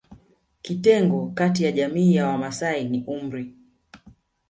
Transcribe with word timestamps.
Kitengo 0.61 1.31
kati 1.35 1.63
ya 1.63 1.71
jamii 1.71 2.15
ya 2.15 2.27
Wamasai 2.27 2.89
ni 2.89 3.03
umri 3.07 3.55